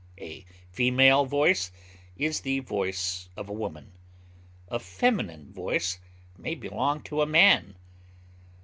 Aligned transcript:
A 0.19 0.43
female 0.71 1.25
voice 1.27 1.71
is 2.17 2.41
the 2.41 2.61
voice 2.61 3.29
of 3.37 3.47
a 3.49 3.53
woman; 3.53 3.91
a 4.67 4.79
feminine 4.79 5.53
voice 5.53 5.99
may 6.39 6.55
belong 6.55 7.03
to 7.03 7.21
a 7.21 7.27
man. 7.27 7.75